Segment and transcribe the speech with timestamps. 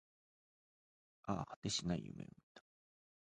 [1.25, 2.63] ああ、果てしない夢を見た